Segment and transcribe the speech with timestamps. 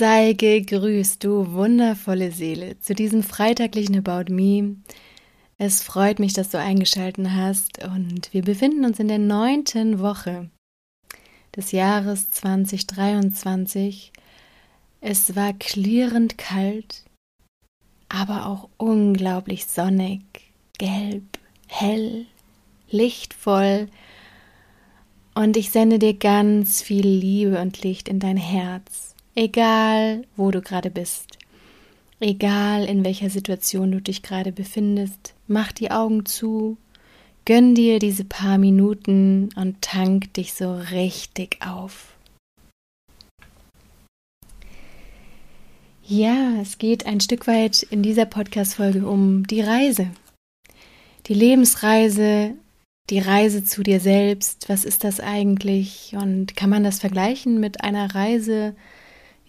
[0.00, 4.76] Sei gegrüßt, du wundervolle Seele, zu diesem freitaglichen About Me.
[5.58, 10.48] Es freut mich, dass du eingeschaltet hast und wir befinden uns in der neunten Woche
[11.54, 14.10] des Jahres 2023.
[15.02, 17.04] Es war klirrend kalt,
[18.08, 20.22] aber auch unglaublich sonnig,
[20.78, 22.24] gelb, hell,
[22.88, 23.88] lichtvoll
[25.34, 30.60] und ich sende dir ganz viel Liebe und Licht in dein Herz, egal wo du
[30.60, 31.38] gerade bist,
[32.20, 35.34] egal in welcher Situation du dich gerade befindest.
[35.46, 36.76] Mach die Augen zu,
[37.44, 42.14] gönn dir diese paar Minuten und tank dich so richtig auf.
[46.06, 50.08] Ja, es geht ein Stück weit in dieser Podcast-Folge um die Reise.
[51.26, 52.54] Die Lebensreise
[53.10, 57.82] die Reise zu dir selbst, was ist das eigentlich und kann man das vergleichen mit
[57.82, 58.74] einer Reise,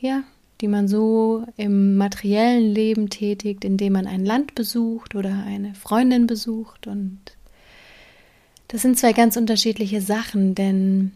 [0.02, 0.24] ja,
[0.60, 6.28] die man so im materiellen Leben tätigt, indem man ein Land besucht oder eine Freundin
[6.28, 7.20] besucht und
[8.68, 11.12] das sind zwei ganz unterschiedliche Sachen, denn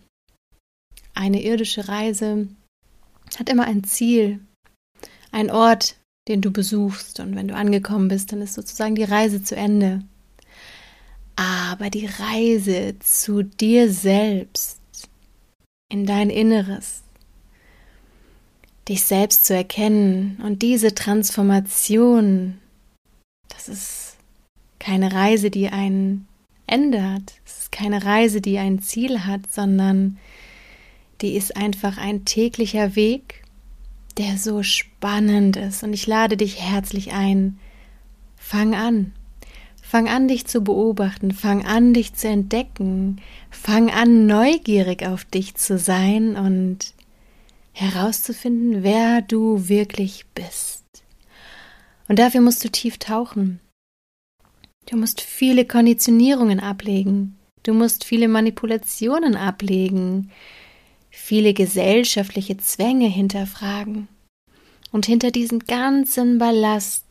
[1.13, 2.47] eine irdische Reise
[3.39, 4.39] hat immer ein Ziel,
[5.31, 5.95] ein Ort,
[6.27, 10.03] den du besuchst und wenn du angekommen bist, dann ist sozusagen die Reise zu Ende.
[11.37, 14.79] Aber die Reise zu dir selbst,
[15.89, 17.04] in dein Inneres,
[18.87, 22.59] dich selbst zu erkennen und diese Transformation,
[23.49, 24.17] das ist
[24.79, 26.27] keine Reise, die ein
[26.67, 27.33] Ende hat.
[27.45, 30.17] Es ist keine Reise, die ein Ziel hat, sondern
[31.21, 33.43] die ist einfach ein täglicher Weg,
[34.17, 35.83] der so spannend ist.
[35.83, 37.57] Und ich lade dich herzlich ein.
[38.37, 39.13] Fang an.
[39.81, 45.55] Fang an, dich zu beobachten, fang an, dich zu entdecken, fang an, neugierig auf dich
[45.55, 46.93] zu sein und
[47.75, 50.83] herauszufinden, wer du wirklich bist.
[52.07, 53.59] Und dafür musst du tief tauchen.
[54.87, 60.31] Du musst viele Konditionierungen ablegen, du musst viele Manipulationen ablegen,
[61.09, 64.07] viele gesellschaftliche Zwänge hinterfragen.
[64.91, 67.05] Und hinter diesem ganzen Ballast,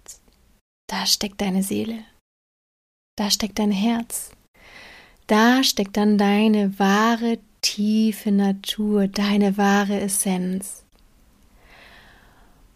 [0.86, 2.04] da steckt deine Seele.
[3.16, 4.30] Da steckt dein Herz.
[5.26, 10.84] Da steckt dann deine wahre, tiefe Natur, deine wahre Essenz.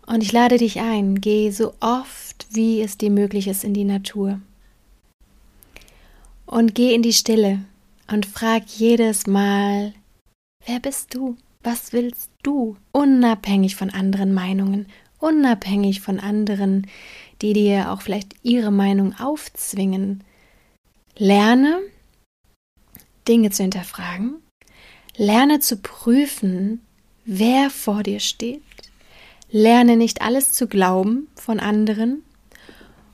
[0.06, 3.84] Und ich lade dich ein, geh so oft, wie es dir möglich ist, in die
[3.84, 4.41] Natur.
[6.47, 7.60] Und geh in die Stille
[8.10, 9.93] und frag jedes Mal,
[10.65, 11.37] wer bist du?
[11.62, 12.78] Was willst du?
[12.91, 14.87] Unabhängig von anderen Meinungen,
[15.19, 16.87] unabhängig von anderen,
[17.43, 20.25] die dir auch vielleicht ihre Meinung aufzwingen.
[21.19, 21.81] Lerne,
[23.28, 24.37] Dinge zu hinterfragen.
[25.21, 26.81] Lerne zu prüfen,
[27.25, 28.62] wer vor dir steht.
[29.51, 32.23] Lerne nicht alles zu glauben von anderen.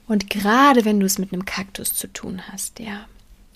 [0.07, 3.07] Und gerade wenn du es mit einem Kaktus zu tun hast, ja,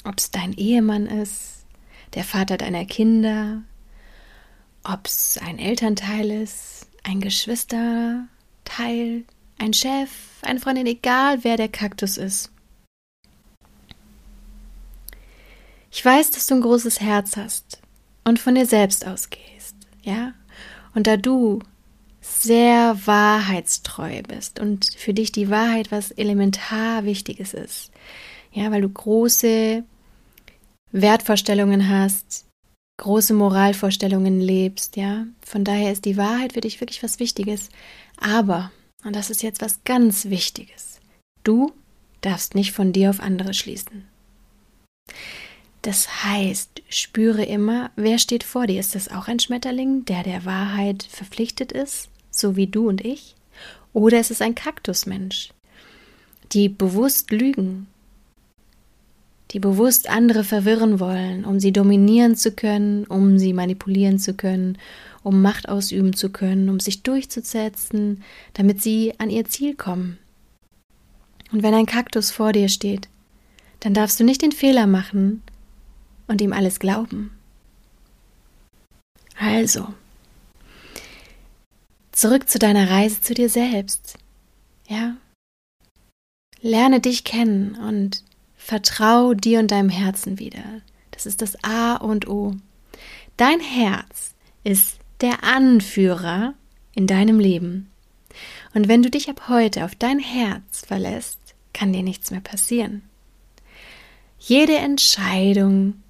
[0.05, 1.67] ob es dein Ehemann ist,
[2.15, 3.65] der Vater deiner Kinder,
[4.83, 9.25] ob es ein Elternteil ist, ein Geschwisterteil,
[9.59, 10.09] ein Chef,
[10.41, 12.51] eine Freundin, egal wer der Kaktus ist.
[15.91, 17.83] Ich weiß, dass du ein großes Herz hast
[18.29, 20.33] und von dir selbst ausgehst, ja?
[20.95, 21.61] Und da du
[22.21, 27.91] sehr wahrheitstreu bist und für dich die Wahrheit was elementar Wichtiges ist,
[28.53, 29.85] ja, weil du große
[30.93, 32.47] Wertvorstellungen hast,
[32.99, 35.27] große Moralvorstellungen lebst, ja.
[35.45, 37.71] Von daher ist die Wahrheit für dich wirklich was Wichtiges.
[38.17, 38.73] Aber,
[39.05, 41.01] und das ist jetzt was ganz Wichtiges,
[41.45, 41.73] du
[42.21, 44.07] darfst nicht von dir auf andere schließen.
[45.89, 48.79] Das heißt, spüre immer, wer steht vor dir.
[48.79, 53.37] Ist das auch ein Schmetterling, der der Wahrheit verpflichtet ist, so wie du und ich?
[53.95, 55.49] Oder ist es ein Kaktusmensch,
[56.53, 57.87] die bewusst lügen,
[59.53, 64.77] die bewusst andere verwirren wollen, um sie dominieren zu können, um sie manipulieren zu können,
[65.23, 70.19] um Macht ausüben zu können, um sich durchzusetzen, damit sie an ihr Ziel kommen.
[71.51, 73.09] Und wenn ein Kaktus vor dir steht,
[73.81, 75.43] dann darfst du nicht den Fehler machen,
[76.29, 77.37] und ihm alles glauben.
[79.39, 79.93] Also,
[82.13, 84.19] zurück zu deiner Reise zu dir selbst.
[84.89, 85.17] Ja?
[86.61, 88.25] Lerne dich kennen und
[88.57, 90.83] vertrau dir und deinem Herzen wieder.
[91.11, 92.55] Das ist das A und O.
[93.37, 94.35] Dein Herz
[94.65, 96.55] ist der Anführer
[96.95, 97.91] in deinem Leben.
[98.75, 101.39] Und wenn du dich ab heute auf dein Herz verlässt,
[101.73, 103.03] kann dir nichts mehr passieren.
[104.39, 106.03] Jede Entscheidung,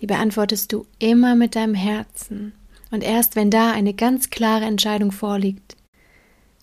[0.00, 2.52] die beantwortest du immer mit deinem Herzen.
[2.90, 5.76] Und erst wenn da eine ganz klare Entscheidung vorliegt,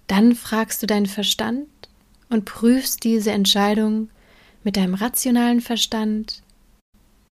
[0.08, 1.68] dann fragst du deinen Verstand
[2.30, 4.10] und prüfst diese Entscheidung
[4.64, 6.42] mit deinem rationalen Verstand.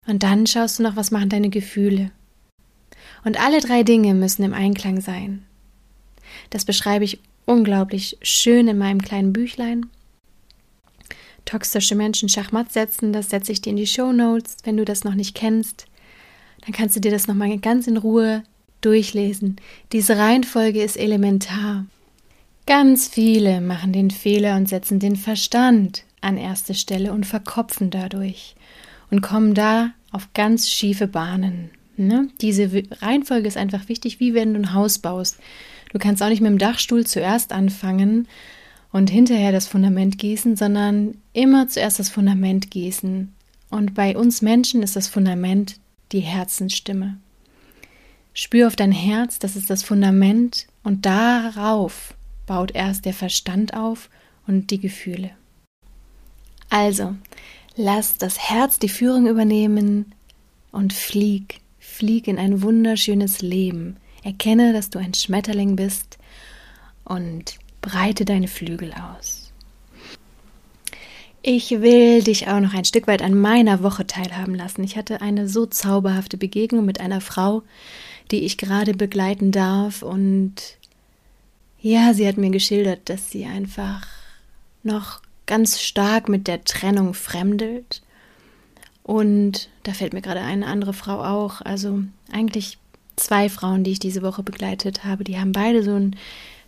[0.07, 2.11] Und dann schaust du noch, was machen deine Gefühle.
[3.25, 5.45] Und alle drei Dinge müssen im Einklang sein.
[6.51, 9.87] Das beschreibe ich unglaublich schön in meinem kleinen Büchlein.
[11.45, 14.57] Toxische Menschen Schachmatt setzen, das setze ich dir in die Show Notes.
[14.65, 15.87] Wenn du das noch nicht kennst,
[16.65, 18.43] dann kannst du dir das nochmal ganz in Ruhe
[18.81, 19.57] durchlesen.
[19.93, 21.87] Diese Reihenfolge ist elementar.
[22.67, 28.55] Ganz viele machen den Fehler und setzen den Verstand an erste Stelle und verkopfen dadurch
[29.11, 31.71] und kommen da auf ganz schiefe Bahnen.
[31.97, 32.29] Ne?
[32.41, 32.71] Diese
[33.03, 35.39] Reihenfolge ist einfach wichtig, wie wenn du ein Haus baust.
[35.93, 38.27] Du kannst auch nicht mit dem Dachstuhl zuerst anfangen
[38.95, 43.35] und hinterher das Fundament gießen, sondern immer zuerst das Fundament gießen.
[43.69, 45.81] Und bei uns Menschen ist das Fundament
[46.13, 47.19] die Herzensstimme.
[48.35, 52.15] Spür auf dein Herz, das ist das Fundament, und darauf
[52.47, 54.11] baut erst der Verstand auf
[54.47, 55.33] und die Gefühle.
[56.71, 57.17] Also,
[57.75, 60.15] lass das Herz die Führung übernehmen
[60.71, 63.97] und flieg, flieg in ein wunderschönes Leben.
[64.23, 66.17] Erkenne, dass du ein Schmetterling bist
[67.03, 69.53] und breite deine Flügel aus.
[71.43, 74.83] Ich will dich auch noch ein Stück weit an meiner Woche teilhaben lassen.
[74.83, 77.63] Ich hatte eine so zauberhafte Begegnung mit einer Frau,
[78.31, 80.55] die ich gerade begleiten darf und
[81.83, 84.07] ja, sie hat mir geschildert, dass sie einfach
[84.83, 88.01] noch ganz stark mit der Trennung fremdelt.
[89.03, 91.61] Und da fällt mir gerade eine andere Frau auch.
[91.61, 92.03] Also
[92.33, 92.79] eigentlich
[93.17, 96.17] zwei Frauen, die ich diese Woche begleitet habe, die haben beide so ein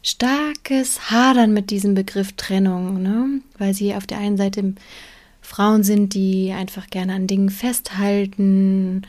[0.07, 3.41] starkes Hadern mit diesem Begriff Trennung, ne?
[3.59, 4.75] weil sie auf der einen Seite
[5.41, 9.03] Frauen sind, die einfach gerne an Dingen festhalten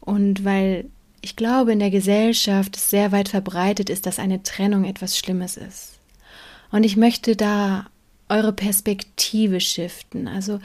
[0.00, 0.86] und weil
[1.20, 5.56] ich glaube, in der Gesellschaft es sehr weit verbreitet ist, dass eine Trennung etwas Schlimmes
[5.56, 5.98] ist.
[6.70, 7.86] Und ich möchte da
[8.28, 10.60] eure Perspektive shiften, also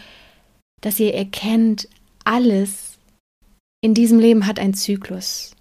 [0.81, 1.87] dass ihr erkennt,
[2.23, 2.97] alles
[3.81, 5.51] in diesem Leben hat einen Zyklus.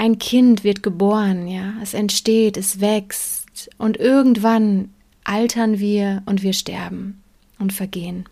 [0.00, 4.94] Ein Kind wird geboren, ja, es entsteht, es wächst und irgendwann
[5.24, 7.22] altern wir und wir sterben
[7.58, 8.26] und vergehen.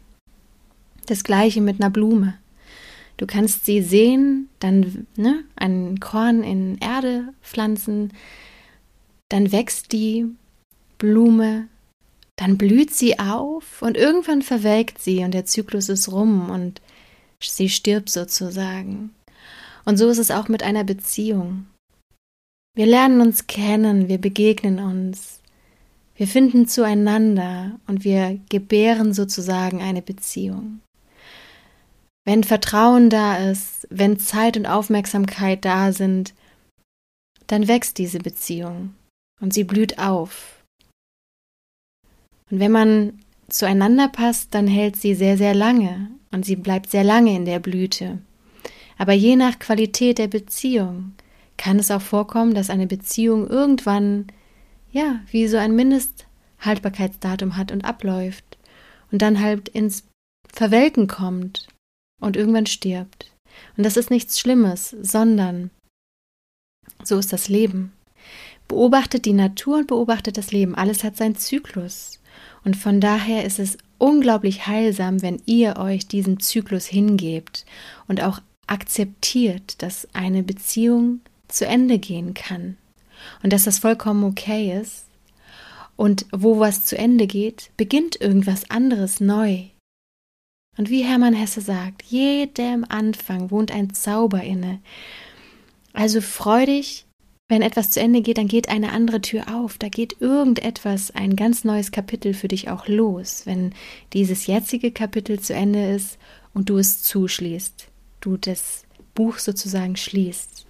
[1.04, 2.38] Das gleiche mit einer Blume.
[3.18, 8.14] Du kannst sie sehen, dann ne, ein Korn in Erde pflanzen,
[9.28, 10.24] dann wächst die
[10.96, 11.68] Blume,
[12.36, 16.80] dann blüht sie auf und irgendwann verwelkt sie und der Zyklus ist rum und
[17.42, 19.10] sie stirbt sozusagen.
[19.88, 21.66] Und so ist es auch mit einer Beziehung.
[22.76, 25.40] Wir lernen uns kennen, wir begegnen uns,
[26.14, 30.80] wir finden zueinander und wir gebären sozusagen eine Beziehung.
[32.26, 36.34] Wenn Vertrauen da ist, wenn Zeit und Aufmerksamkeit da sind,
[37.46, 38.94] dann wächst diese Beziehung
[39.40, 40.62] und sie blüht auf.
[42.50, 47.04] Und wenn man zueinander passt, dann hält sie sehr, sehr lange und sie bleibt sehr
[47.04, 48.18] lange in der Blüte.
[48.98, 51.14] Aber je nach Qualität der Beziehung
[51.56, 54.26] kann es auch vorkommen, dass eine Beziehung irgendwann,
[54.90, 58.58] ja, wie so ein Mindesthaltbarkeitsdatum hat und abläuft
[59.10, 60.04] und dann halt ins
[60.52, 61.68] Verwelken kommt
[62.20, 63.32] und irgendwann stirbt.
[63.76, 65.70] Und das ist nichts Schlimmes, sondern
[67.02, 67.92] so ist das Leben.
[68.66, 70.74] Beobachtet die Natur und beobachtet das Leben.
[70.74, 72.20] Alles hat seinen Zyklus.
[72.64, 77.64] Und von daher ist es unglaublich heilsam, wenn ihr euch diesem Zyklus hingebt
[78.06, 82.76] und auch akzeptiert, dass eine Beziehung zu Ende gehen kann
[83.42, 85.06] und dass das vollkommen okay ist.
[85.96, 89.64] Und wo was zu Ende geht, beginnt irgendwas anderes neu.
[90.76, 94.78] Und wie Hermann Hesse sagt, jedem Anfang wohnt ein Zauber inne.
[95.92, 97.06] Also freu dich,
[97.48, 99.78] wenn etwas zu Ende geht, dann geht eine andere Tür auf.
[99.78, 103.72] Da geht irgendetwas, ein ganz neues Kapitel für dich auch los, wenn
[104.12, 106.18] dieses jetzige Kapitel zu Ende ist
[106.54, 107.87] und du es zuschließt
[108.20, 108.84] du das
[109.14, 110.66] Buch sozusagen schließt.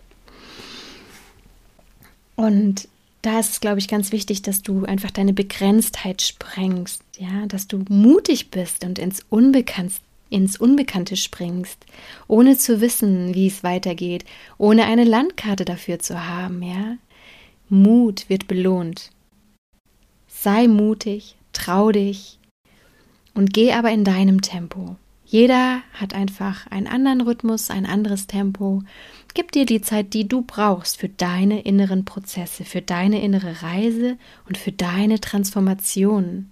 [2.37, 2.89] Und
[3.23, 7.67] da ist es, glaube ich, ganz wichtig, dass du einfach deine Begrenztheit sprengst, ja, dass
[7.67, 9.97] du mutig bist und ins Unbekannte,
[10.31, 11.85] ins Unbekannte springst,
[12.29, 14.25] ohne zu wissen, wie es weitergeht,
[14.57, 16.97] ohne eine Landkarte dafür zu haben, ja.
[17.69, 19.11] Mut wird belohnt.
[20.29, 22.39] Sei mutig, trau dich
[23.35, 24.97] und geh aber in deinem Tempo.
[25.31, 28.83] Jeder hat einfach einen anderen Rhythmus, ein anderes Tempo.
[29.35, 34.17] Gib dir die Zeit, die du brauchst für deine inneren Prozesse, für deine innere Reise
[34.47, 36.49] und für deine Transformation.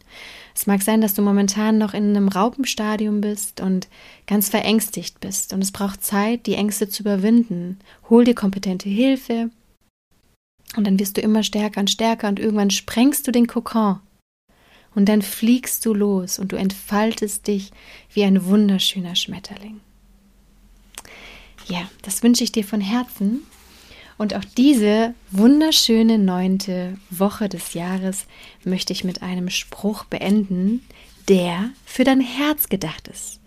[0.54, 3.88] Es mag sein, dass du momentan noch in einem Raupenstadium bist und
[4.26, 7.78] ganz verängstigt bist und es braucht Zeit, die Ängste zu überwinden.
[8.10, 9.48] Hol dir kompetente Hilfe
[10.76, 14.00] und dann wirst du immer stärker und stärker und irgendwann sprengst du den Kokon
[14.96, 17.70] und dann fliegst du los und du entfaltest dich
[18.12, 19.80] wie ein wunderschöner Schmetterling.
[21.68, 23.42] Ja, das wünsche ich dir von Herzen.
[24.16, 28.24] Und auch diese wunderschöne neunte Woche des Jahres
[28.64, 30.80] möchte ich mit einem Spruch beenden,
[31.28, 33.40] der für dein Herz gedacht ist.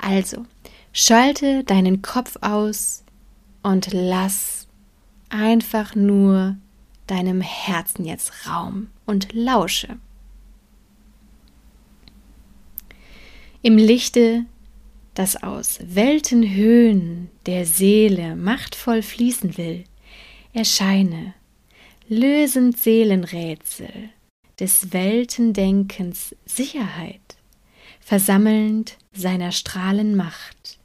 [0.00, 0.46] Also,
[0.92, 3.02] schalte deinen Kopf aus
[3.64, 4.68] und lass
[5.30, 6.56] einfach nur
[7.08, 9.98] deinem Herzen jetzt Raum und lausche.
[13.64, 14.44] Im Lichte,
[15.14, 19.84] das aus Weltenhöhen der Seele machtvoll fließen will,
[20.52, 21.34] erscheine,
[22.08, 24.10] lösend Seelenrätsel
[24.58, 27.36] des Weltendenkens Sicherheit,
[28.00, 30.80] versammelnd seiner Strahlen Macht,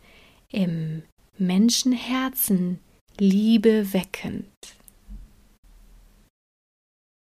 [0.52, 1.02] im
[1.40, 2.80] Menschenherzen
[3.18, 4.46] Liebe weckend.